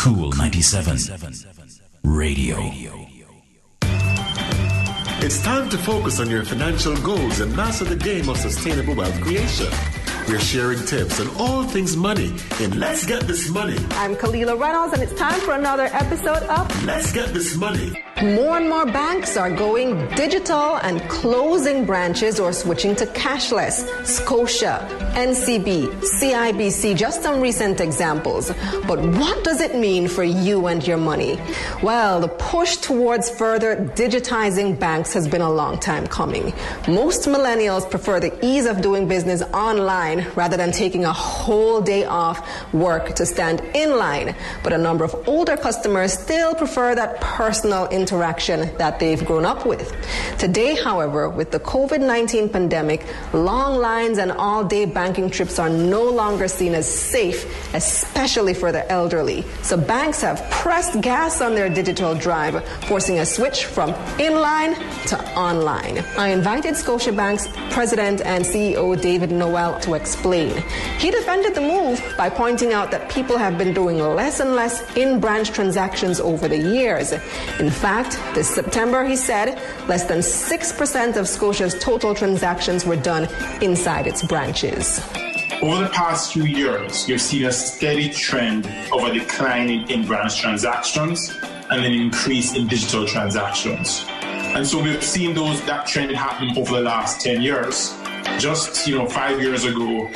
Cool 0.00 0.32
97 0.32 0.96
Radio. 2.04 2.56
It's 5.22 5.42
time 5.42 5.68
to 5.68 5.76
focus 5.76 6.18
on 6.20 6.30
your 6.30 6.42
financial 6.42 6.96
goals 7.02 7.40
and 7.40 7.54
master 7.54 7.84
the 7.84 7.96
game 7.96 8.30
of 8.30 8.38
sustainable 8.38 8.94
wealth 8.94 9.20
creation. 9.20 9.68
We're 10.26 10.40
sharing 10.40 10.78
tips 10.86 11.20
on 11.20 11.28
all 11.36 11.64
things 11.64 11.98
money 11.98 12.32
in 12.60 12.80
Let's 12.80 13.04
Get 13.04 13.24
This 13.24 13.50
Money. 13.50 13.76
I'm 13.90 14.16
Kalila 14.16 14.58
Reynolds, 14.58 14.94
and 14.94 15.02
it's 15.02 15.14
time 15.16 15.38
for 15.40 15.52
another 15.52 15.90
episode 15.92 16.44
of 16.44 16.84
Let's 16.86 17.12
Get 17.12 17.34
This 17.34 17.54
Money. 17.54 18.02
More 18.22 18.58
and 18.58 18.68
more 18.68 18.84
banks 18.84 19.38
are 19.38 19.50
going 19.50 20.06
digital 20.08 20.76
and 20.76 21.00
closing 21.08 21.86
branches 21.86 22.38
or 22.38 22.52
switching 22.52 22.94
to 22.96 23.06
cashless. 23.06 23.88
Scotia, 24.04 24.86
NCB, 25.14 25.86
CIBC, 26.20 26.98
just 26.98 27.22
some 27.22 27.40
recent 27.40 27.80
examples. 27.80 28.52
But 28.86 29.00
what 29.00 29.42
does 29.42 29.62
it 29.62 29.74
mean 29.74 30.06
for 30.06 30.22
you 30.22 30.66
and 30.66 30.86
your 30.86 30.98
money? 30.98 31.40
Well, 31.82 32.20
the 32.20 32.28
push 32.28 32.76
towards 32.76 33.30
further 33.30 33.74
digitizing 33.96 34.78
banks 34.78 35.14
has 35.14 35.26
been 35.26 35.40
a 35.40 35.50
long 35.50 35.78
time 35.78 36.06
coming. 36.06 36.52
Most 36.88 37.26
millennials 37.26 37.90
prefer 37.90 38.20
the 38.20 38.38
ease 38.44 38.66
of 38.66 38.82
doing 38.82 39.08
business 39.08 39.40
online 39.54 40.26
rather 40.34 40.58
than 40.58 40.72
taking 40.72 41.06
a 41.06 41.12
whole 41.14 41.80
day 41.80 42.04
off 42.04 42.46
work 42.74 43.14
to 43.14 43.24
stand 43.24 43.62
in 43.74 43.96
line. 43.96 44.36
But 44.62 44.74
a 44.74 44.78
number 44.78 45.04
of 45.04 45.26
older 45.26 45.56
customers 45.56 46.12
still 46.12 46.54
prefer 46.54 46.94
that 46.94 47.18
personal 47.22 47.88
interaction 47.88 48.09
interaction 48.10 48.76
that 48.76 48.98
they've 48.98 49.24
grown 49.24 49.44
up 49.44 49.64
with. 49.64 49.94
Today, 50.38 50.74
however, 50.74 51.28
with 51.28 51.50
the 51.50 51.60
COVID 51.60 52.00
19 52.00 52.48
pandemic, 52.48 53.06
long 53.32 53.78
lines 53.78 54.18
and 54.18 54.32
all 54.32 54.64
day 54.64 54.84
banking 54.84 55.30
trips 55.30 55.58
are 55.58 55.68
no 55.68 56.02
longer 56.02 56.48
seen 56.48 56.74
as 56.74 56.86
safe, 56.92 57.44
especially 57.74 58.54
for 58.54 58.72
the 58.72 58.90
elderly. 58.90 59.44
So 59.62 59.76
banks 59.76 60.22
have 60.22 60.42
pressed 60.50 61.00
gas 61.00 61.40
on 61.40 61.54
their 61.54 61.68
digital 61.68 62.14
drive, 62.14 62.64
forcing 62.88 63.20
a 63.20 63.26
switch 63.26 63.66
from 63.66 63.92
inline 64.18 64.74
to 65.06 65.16
online. 65.38 65.98
I 66.18 66.28
invited 66.28 66.74
Scotiabank's 66.74 67.46
president 67.72 68.22
and 68.22 68.44
CEO 68.44 69.00
David 69.00 69.30
Noel 69.30 69.78
to 69.80 69.94
explain. 69.94 70.62
He 70.98 71.10
defended 71.10 71.54
the 71.54 71.60
move 71.60 72.02
by 72.16 72.28
pointing 72.28 72.72
out 72.72 72.90
that 72.90 73.08
people 73.08 73.38
have 73.38 73.56
been 73.56 73.72
doing 73.72 73.98
less 73.98 74.40
and 74.40 74.54
less 74.54 74.80
in 74.96 75.20
branch 75.20 75.50
transactions 75.50 76.18
over 76.20 76.48
the 76.48 76.58
years. 76.58 77.12
In 77.60 77.70
fact, 77.70 77.99
fact, 78.04 78.34
this 78.34 78.48
September, 78.48 79.04
he 79.04 79.16
said, 79.16 79.60
less 79.88 80.04
than 80.04 80.18
6% 80.20 81.16
of 81.16 81.28
Scotia's 81.28 81.78
total 81.78 82.14
transactions 82.14 82.84
were 82.84 82.96
done 82.96 83.28
inside 83.62 84.06
its 84.06 84.22
branches. 84.22 85.00
Over 85.62 85.84
the 85.84 85.90
past 85.92 86.32
few 86.32 86.44
years, 86.44 87.08
you've 87.08 87.20
seen 87.20 87.44
a 87.44 87.52
steady 87.52 88.08
trend 88.08 88.66
of 88.92 89.04
a 89.04 89.12
decline 89.12 89.68
in 89.68 89.90
in-branch 89.90 90.40
transactions 90.40 91.36
and 91.70 91.84
an 91.84 91.92
increase 91.92 92.56
in 92.56 92.66
digital 92.66 93.06
transactions. 93.06 94.06
And 94.08 94.66
so 94.66 94.82
we've 94.82 95.02
seen 95.02 95.34
those 95.34 95.60
that 95.66 95.86
trend 95.86 96.10
happen 96.12 96.56
over 96.56 96.76
the 96.76 96.80
last 96.80 97.20
10 97.20 97.42
years. 97.42 97.94
Just, 98.38 98.86
you 98.88 98.96
know, 98.96 99.06
five 99.06 99.40
years 99.40 99.64
ago, 99.64 100.08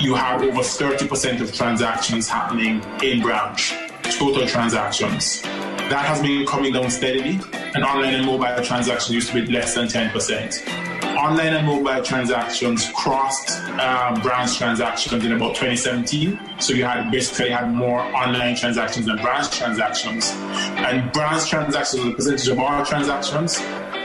you 0.00 0.14
had 0.14 0.42
over 0.42 0.60
30% 0.60 1.40
of 1.40 1.52
transactions 1.52 2.28
happening 2.28 2.82
in 3.02 3.20
branch, 3.20 3.74
total 4.02 4.46
transactions. 4.46 5.42
That 5.88 6.04
has 6.04 6.20
been 6.20 6.44
coming 6.46 6.72
down 6.72 6.90
steadily, 6.90 7.38
and 7.52 7.84
online 7.84 8.14
and 8.14 8.26
mobile 8.26 8.60
transactions 8.64 9.14
used 9.14 9.28
to 9.28 9.34
be 9.34 9.52
less 9.52 9.76
than 9.76 9.86
10%. 9.86 11.16
Online 11.16 11.54
and 11.54 11.64
mobile 11.64 12.02
transactions 12.02 12.90
crossed 12.90 13.56
um, 13.78 14.20
branch 14.20 14.58
transactions 14.58 15.24
in 15.24 15.30
about 15.30 15.54
2017. 15.54 16.40
So 16.58 16.74
you 16.74 16.84
had 16.84 17.12
basically 17.12 17.50
had 17.50 17.72
more 17.72 18.00
online 18.00 18.56
transactions 18.56 19.06
than 19.06 19.16
branch 19.18 19.50
transactions. 19.56 20.32
And 20.32 21.12
branch 21.12 21.48
transactions, 21.48 22.02
the 22.02 22.14
percentage 22.14 22.48
of 22.48 22.58
all 22.58 22.84
transactions, 22.84 23.60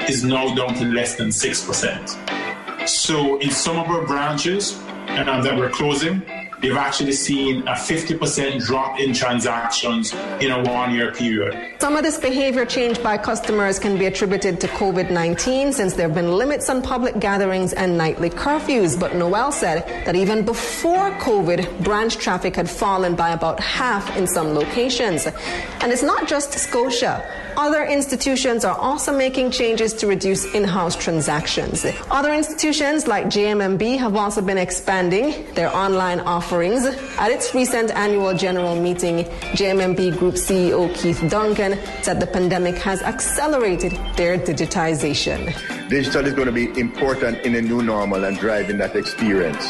is 0.08 0.24
now 0.24 0.54
down 0.54 0.76
to 0.76 0.86
less 0.86 1.16
than 1.16 1.30
6%. 1.30 2.88
So 2.88 3.40
in 3.40 3.50
some 3.50 3.78
of 3.78 3.88
our 3.88 4.06
branches 4.06 4.78
um, 5.08 5.44
that 5.44 5.58
we're 5.58 5.72
closing, 5.72 6.22
they've 6.62 6.78
actually 6.78 7.12
seen 7.12 7.68
a 7.68 7.74
50% 7.74 8.66
drop 8.66 9.00
in 9.00 9.14
transactions 9.14 10.14
in 10.40 10.52
a 10.52 10.64
one 10.64 10.94
year 10.94 11.12
period. 11.12 11.76
Some 11.80 11.96
of 11.96 12.04
this 12.04 12.18
behavior 12.18 12.66
change 12.66 13.02
by 13.02 13.18
customers 13.18 13.80
can 13.80 13.98
be 13.98 14.06
attributed 14.06 14.62
to 14.62 14.68
COVID 14.68 15.12
19 15.12 15.74
since 15.74 15.94
there 15.94 16.08
have 16.08 16.16
been 16.16 16.32
limits 16.32 16.70
on 16.70 16.82
public 16.82 17.20
gatherings 17.20 17.74
and 17.74 17.98
nightly 17.98 18.30
curfews. 18.30 19.00
But 19.00 19.16
Noel 19.16 19.52
said 19.52 19.88
that 20.06 20.16
even 20.16 20.46
before 20.46 21.12
COVID, 21.12 21.84
branch 21.84 22.18
traffic 22.18 22.56
had 22.56 22.70
fallen 22.70 23.16
by 23.16 23.32
about 23.32 23.60
half 23.60 24.16
in 24.16 24.28
some 24.28 24.54
locations. 24.54 25.26
And 25.26 25.92
it's 25.92 26.04
not 26.04 26.28
just 26.28 26.54
Scotia. 26.54 27.26
Other 27.58 27.84
institutions 27.84 28.64
are 28.64 28.78
also 28.78 29.16
making 29.16 29.52
changes 29.52 29.94
to 29.96 30.08
reduce 30.08 30.46
in 30.54 30.64
house 30.64 30.96
transactions. 30.96 31.86
Other 32.10 32.34
institutions 32.34 33.08
like 33.08 33.26
JMMB 33.26 34.00
have 34.00 34.16
also 34.16 34.42
been 34.42 34.58
expanding 34.58 35.46
their 35.54 35.76
online 35.76 36.22
offerings. 36.52 36.84
At 37.18 37.32
its 37.32 37.56
recent 37.56 37.92
annual 37.92 38.34
general 38.34 38.76
meeting, 38.76 39.24
JMMB 39.56 40.18
Group 40.18 40.36
CEO 40.36 40.94
Keith 40.94 41.24
Duncan 41.30 41.80
said 42.04 42.20
the 42.20 42.28
pandemic 42.28 42.76
has 42.80 43.02
accelerated 43.02 43.94
their 44.18 44.38
digitization. 44.38 45.40
Digital 45.88 46.26
is 46.26 46.34
going 46.34 46.48
to 46.48 46.52
be 46.52 46.68
important 46.78 47.40
in 47.46 47.56
a 47.56 47.62
new 47.62 47.82
normal 47.82 48.26
and 48.26 48.38
driving 48.38 48.78
that 48.80 48.98
experience. 48.98 49.66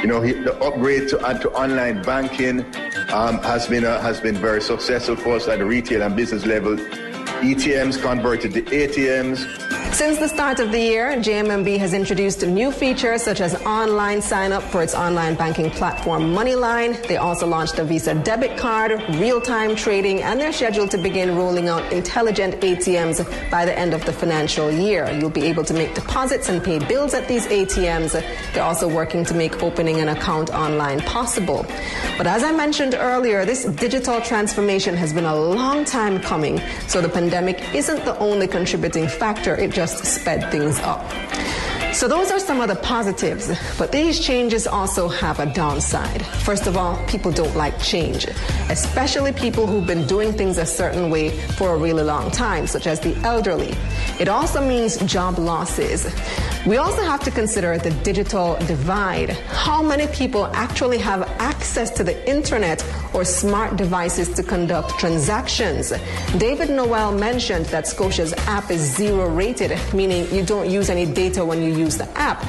You 0.00 0.06
know, 0.08 0.20
the 0.20 0.54
upgrade 0.62 1.08
to, 1.08 1.18
uh, 1.18 1.38
to 1.40 1.50
online 1.52 2.02
banking 2.02 2.60
um, 3.12 3.38
has 3.38 3.66
been 3.66 3.84
uh, 3.84 4.00
has 4.00 4.20
been 4.20 4.36
very 4.36 4.60
successful 4.60 5.16
for 5.16 5.36
us 5.36 5.48
at 5.48 5.58
the 5.58 5.64
retail 5.64 6.02
and 6.02 6.14
business 6.14 6.46
level 6.46 6.76
ETMs 7.42 8.00
converted 8.00 8.52
to 8.54 8.62
ATMs. 8.62 9.71
Since 9.92 10.20
the 10.20 10.28
start 10.28 10.58
of 10.58 10.72
the 10.72 10.80
year, 10.80 11.16
JMMB 11.18 11.78
has 11.78 11.92
introduced 11.92 12.46
new 12.46 12.72
features 12.72 13.22
such 13.22 13.42
as 13.42 13.54
online 13.66 14.22
sign 14.22 14.50
up 14.50 14.62
for 14.62 14.82
its 14.82 14.94
online 14.94 15.34
banking 15.34 15.68
platform 15.68 16.32
Moneyline. 16.32 17.06
They 17.08 17.18
also 17.18 17.46
launched 17.46 17.78
a 17.78 17.84
Visa 17.84 18.14
debit 18.14 18.56
card, 18.56 18.92
real 19.16 19.38
time 19.38 19.76
trading, 19.76 20.22
and 20.22 20.40
they're 20.40 20.52
scheduled 20.52 20.90
to 20.92 20.98
begin 20.98 21.36
rolling 21.36 21.68
out 21.68 21.92
intelligent 21.92 22.54
ATMs 22.62 23.22
by 23.50 23.66
the 23.66 23.78
end 23.78 23.92
of 23.92 24.02
the 24.06 24.14
financial 24.14 24.70
year. 24.70 25.10
You'll 25.10 25.28
be 25.28 25.44
able 25.44 25.62
to 25.64 25.74
make 25.74 25.94
deposits 25.94 26.48
and 26.48 26.64
pay 26.64 26.78
bills 26.78 27.12
at 27.12 27.28
these 27.28 27.46
ATMs. 27.48 28.12
They're 28.54 28.64
also 28.64 28.88
working 28.88 29.26
to 29.26 29.34
make 29.34 29.62
opening 29.62 30.00
an 30.00 30.08
account 30.08 30.48
online 30.54 31.00
possible. 31.00 31.66
But 32.16 32.26
as 32.26 32.42
I 32.44 32.52
mentioned 32.52 32.94
earlier, 32.94 33.44
this 33.44 33.66
digital 33.66 34.22
transformation 34.22 34.96
has 34.96 35.12
been 35.12 35.26
a 35.26 35.36
long 35.36 35.84
time 35.84 36.18
coming, 36.18 36.62
so 36.88 37.02
the 37.02 37.10
pandemic 37.10 37.74
isn't 37.74 38.06
the 38.06 38.18
only 38.18 38.48
contributing 38.48 39.06
factor. 39.06 39.54
It 39.54 39.70
just 39.70 39.81
sped 39.90 40.50
things 40.50 40.78
up. 40.80 41.10
So 41.92 42.08
those 42.08 42.30
are 42.30 42.38
some 42.38 42.62
of 42.62 42.68
the 42.68 42.76
positives, 42.76 43.50
but 43.76 43.92
these 43.92 44.18
changes 44.18 44.66
also 44.66 45.08
have 45.08 45.40
a 45.40 45.46
downside. 45.52 46.24
First 46.24 46.66
of 46.66 46.74
all, 46.74 46.96
people 47.06 47.30
don't 47.30 47.54
like 47.54 47.78
change, 47.82 48.26
especially 48.70 49.30
people 49.30 49.66
who've 49.66 49.86
been 49.86 50.06
doing 50.06 50.32
things 50.32 50.56
a 50.56 50.64
certain 50.64 51.10
way 51.10 51.38
for 51.58 51.74
a 51.74 51.76
really 51.76 52.02
long 52.02 52.30
time, 52.30 52.66
such 52.66 52.86
as 52.86 52.98
the 52.98 53.14
elderly. 53.24 53.74
It 54.18 54.28
also 54.28 54.66
means 54.66 54.96
job 55.04 55.38
losses. 55.38 56.06
We 56.64 56.76
also 56.76 57.02
have 57.02 57.24
to 57.24 57.32
consider 57.32 57.76
the 57.76 57.90
digital 58.04 58.54
divide. 58.66 59.30
How 59.30 59.82
many 59.82 60.06
people 60.06 60.46
actually 60.54 60.98
have 60.98 61.22
access 61.40 61.90
to 61.90 62.04
the 62.04 62.14
internet 62.30 62.84
or 63.12 63.24
smart 63.24 63.76
devices 63.76 64.28
to 64.34 64.44
conduct 64.44 64.96
transactions? 64.96 65.92
David 66.38 66.70
Noel 66.70 67.10
mentioned 67.18 67.66
that 67.66 67.88
Scotia's 67.88 68.32
app 68.46 68.70
is 68.70 68.80
zero 68.80 69.28
rated, 69.28 69.76
meaning 69.92 70.32
you 70.32 70.44
don't 70.44 70.70
use 70.70 70.88
any 70.88 71.04
data 71.04 71.44
when 71.44 71.64
you 71.64 71.74
use 71.74 71.98
the 71.98 72.08
app. 72.16 72.46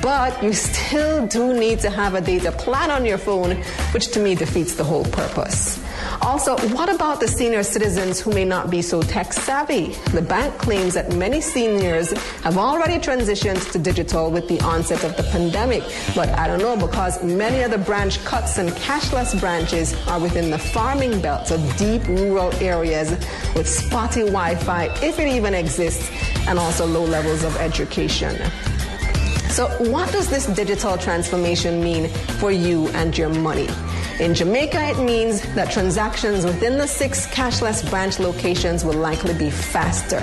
But 0.00 0.40
you 0.44 0.52
still 0.52 1.26
do 1.26 1.52
need 1.52 1.80
to 1.80 1.90
have 1.90 2.14
a 2.14 2.20
data 2.20 2.52
plan 2.52 2.92
on 2.92 3.04
your 3.04 3.18
phone, 3.18 3.56
which 3.92 4.12
to 4.12 4.20
me 4.20 4.36
defeats 4.36 4.76
the 4.76 4.84
whole 4.84 5.04
purpose. 5.06 5.84
Also, 6.22 6.56
what 6.74 6.88
about 6.92 7.20
the 7.20 7.28
senior 7.28 7.62
citizens 7.62 8.20
who 8.20 8.32
may 8.32 8.44
not 8.44 8.70
be 8.70 8.82
so 8.82 9.02
tech 9.02 9.32
savvy? 9.32 9.94
The 10.12 10.22
bank 10.22 10.56
claims 10.58 10.94
that 10.94 11.12
many 11.12 11.40
seniors 11.40 12.10
have 12.42 12.58
already 12.58 12.94
transitioned 12.94 13.70
to 13.72 13.78
digital 13.78 14.30
with 14.30 14.48
the 14.48 14.60
onset 14.60 15.04
of 15.04 15.16
the 15.16 15.22
pandemic. 15.24 15.82
But 16.14 16.28
I 16.30 16.46
don't 16.46 16.58
know 16.58 16.76
because 16.76 17.22
many 17.22 17.62
of 17.62 17.70
the 17.70 17.78
branch 17.78 18.24
cuts 18.24 18.58
and 18.58 18.70
cashless 18.70 19.38
branches 19.38 19.94
are 20.08 20.20
within 20.20 20.50
the 20.50 20.58
farming 20.58 21.20
belts 21.20 21.50
of 21.50 21.60
deep 21.76 22.06
rural 22.08 22.52
areas 22.54 23.10
with 23.54 23.68
spotty 23.68 24.20
Wi 24.20 24.54
Fi, 24.56 24.86
if 25.02 25.18
it 25.18 25.28
even 25.28 25.54
exists, 25.54 26.10
and 26.48 26.58
also 26.58 26.86
low 26.86 27.04
levels 27.04 27.44
of 27.44 27.56
education. 27.56 28.36
So, 29.50 29.68
what 29.90 30.12
does 30.12 30.28
this 30.28 30.46
digital 30.46 30.98
transformation 30.98 31.82
mean 31.82 32.08
for 32.40 32.52
you 32.52 32.88
and 32.88 33.16
your 33.16 33.30
money? 33.30 33.68
In 34.18 34.32
Jamaica, 34.32 34.82
it 34.82 34.98
means 34.98 35.42
that 35.54 35.70
transactions 35.70 36.46
within 36.46 36.78
the 36.78 36.86
six 36.86 37.26
cashless 37.26 37.88
branch 37.90 38.18
locations 38.18 38.82
will 38.82 38.94
likely 38.94 39.34
be 39.34 39.50
faster. 39.50 40.20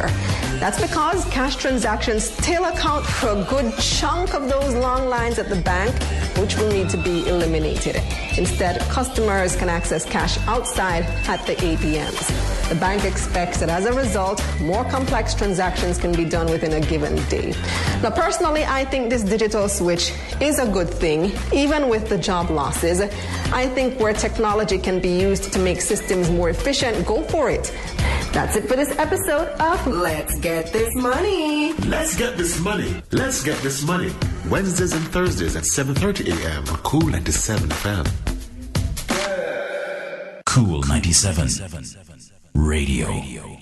That's 0.58 0.82
because 0.82 1.24
cash 1.26 1.58
transactions 1.58 2.24
still 2.24 2.66
account 2.66 3.06
for 3.06 3.30
a 3.30 3.44
good 3.48 3.72
chunk 3.78 4.34
of 4.34 4.50
those 4.50 4.74
long 4.74 5.10
lines 5.10 5.38
at 5.38 5.48
the 5.48 5.58
bank, 5.58 5.94
which 6.40 6.58
will 6.58 6.70
need 6.70 6.90
to 6.90 6.98
be 6.98 7.28
eliminated. 7.30 8.02
Instead, 8.36 8.82
customers 8.90 9.56
can 9.56 9.70
access 9.70 10.06
cash 10.06 10.40
outside 10.48 11.04
at 11.28 11.46
the 11.46 11.54
ATMs. 11.54 12.63
The 12.74 12.80
bank 12.80 13.06
expects 13.06 13.60
that 13.60 13.70
as 13.70 13.86
a 13.86 13.94
result, 13.94 14.44
more 14.60 14.84
complex 14.86 15.36
transactions 15.36 16.00
can 16.00 16.12
be 16.12 16.26
done 16.26 16.50
within 16.50 16.74
a 16.74 16.82
given 16.82 17.18
day. 17.30 17.54
Now, 18.02 18.10
personally, 18.10 18.66
I 18.66 18.84
think 18.84 19.12
this 19.12 19.22
digital 19.22 19.70
switch 19.70 20.12
is 20.42 20.58
a 20.58 20.66
good 20.66 20.90
thing, 20.90 21.34
even 21.54 21.88
with 21.88 22.10
the 22.10 22.18
job 22.18 22.50
losses. 22.50 23.00
I 23.54 23.68
think 23.68 24.00
where 24.00 24.12
technology 24.12 24.80
can 24.80 25.00
be 25.00 25.22
used 25.22 25.54
to 25.54 25.60
make 25.60 25.82
systems 25.82 26.32
more 26.32 26.50
efficient, 26.50 27.06
go 27.06 27.22
for 27.22 27.52
it. 27.52 27.72
That's 28.32 28.56
it 28.56 28.68
for 28.68 28.76
this 28.76 28.90
episode 28.98 29.50
of 29.60 29.86
Let's 29.86 30.40
Get 30.40 30.74
This 30.74 30.96
Money. 30.96 31.74
Let's 31.74 32.18
get 32.18 32.38
this 32.38 32.60
money. 32.60 33.04
Let's 33.12 33.44
get 33.44 33.62
this 33.62 33.86
money. 33.86 34.12
Wednesdays 34.50 34.94
and 34.94 35.08
Thursdays 35.10 35.56
at 35.56 35.66
7:30 35.66 36.32
a.m. 36.34 36.68
on 36.70 36.78
Cool 36.78 37.06
97 37.06 37.70
FM. 37.70 38.06
Cool 40.48 40.82
97 40.82 42.13
Radio. 42.56 43.53